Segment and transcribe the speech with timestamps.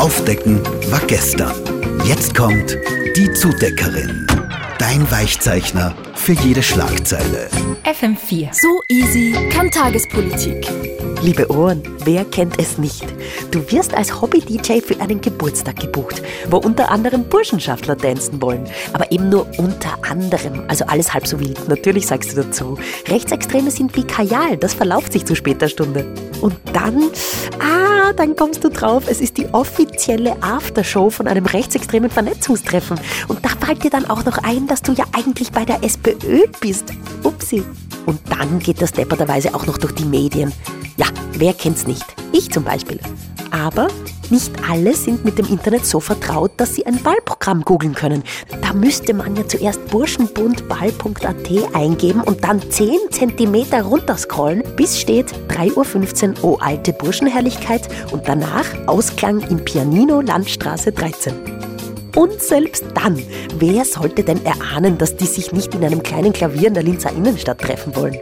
[0.00, 1.52] Aufdecken war gestern.
[2.06, 2.74] Jetzt kommt
[3.16, 4.26] die Zudeckerin.
[4.78, 7.50] Dein Weichzeichner für jede Schlagzeile.
[7.84, 8.48] FM4.
[8.50, 10.66] So easy kann Tagespolitik.
[11.20, 13.04] Liebe Ohren, wer kennt es nicht?
[13.50, 18.64] Du wirst als Hobby-DJ für einen Geburtstag gebucht, wo unter anderem Burschenschaftler tanzen wollen.
[18.94, 21.68] Aber eben nur unter anderem, also alles halb so wild.
[21.68, 22.78] Natürlich sagst du dazu.
[23.06, 26.06] Rechtsextreme sind wie Kajal, das verlauft sich zu später Stunde.
[26.40, 27.10] Und dann,
[27.58, 32.98] ah, dann kommst du drauf, es ist die offizielle Aftershow von einem rechtsextremen Vernetzungstreffen.
[33.28, 36.46] Und da fällt dir dann auch noch ein, dass du ja eigentlich bei der SPÖ
[36.60, 36.92] bist.
[37.22, 37.62] Upsi.
[38.06, 40.52] Und dann geht das depperterweise auch noch durch die Medien.
[41.00, 42.04] Ja, wer kennt's nicht?
[42.30, 43.00] Ich zum Beispiel.
[43.50, 43.88] Aber
[44.28, 48.22] nicht alle sind mit dem Internet so vertraut, dass sie ein Ballprogramm googeln können.
[48.60, 56.42] Da müsste man ja zuerst burschenbundball.at eingeben und dann 10 cm runterscrollen, bis steht 3.15
[56.42, 61.32] Uhr, oh alte Burschenherrlichkeit und danach Ausklang im Pianino Landstraße 13.
[62.14, 63.18] Und selbst dann,
[63.58, 67.10] wer sollte denn erahnen, dass die sich nicht in einem kleinen Klavier in der Linzer
[67.10, 68.18] Innenstadt treffen wollen?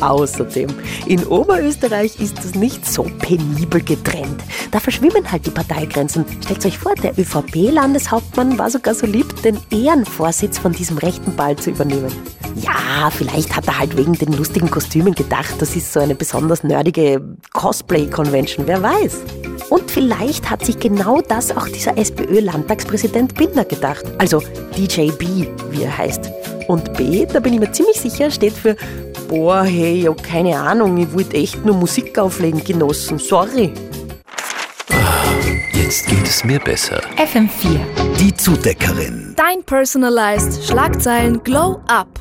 [0.00, 0.68] Außerdem,
[1.06, 4.42] in Oberösterreich ist es nicht so penibel getrennt.
[4.70, 6.24] Da verschwimmen halt die Parteigrenzen.
[6.42, 11.56] Stellt euch vor, der ÖVP-Landeshauptmann war sogar so lieb, den Ehrenvorsitz von diesem rechten Ball
[11.56, 12.12] zu übernehmen.
[12.56, 16.64] Ja, vielleicht hat er halt wegen den lustigen Kostümen gedacht, das ist so eine besonders
[16.64, 19.18] nerdige Cosplay-Convention, wer weiß.
[19.70, 24.04] Und vielleicht hat sich genau das auch dieser SPÖ-Landtagspräsident Binder gedacht.
[24.18, 24.42] Also
[24.76, 26.28] DJ B, wie er heißt.
[26.66, 28.76] Und B, da bin ich mir ziemlich sicher, steht für
[29.30, 33.72] Boah, hey, ja, keine Ahnung, ich wollte echt nur Musik auflegen, Genossen, sorry.
[35.72, 37.00] Jetzt geht es mir besser.
[37.16, 37.78] FM4.
[38.18, 39.34] Die Zudeckerin.
[39.36, 42.19] Dein personalized Schlagzeilen Glow Up.